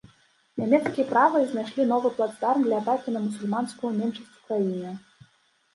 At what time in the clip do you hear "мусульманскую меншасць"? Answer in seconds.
3.27-4.35